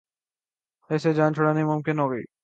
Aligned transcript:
اس 0.89 1.03
سے 1.03 1.13
جان 1.13 1.33
چھڑانی 1.33 1.63
ممکن 1.63 1.95
نہ 1.95 2.01
ہوگی۔ 2.01 2.23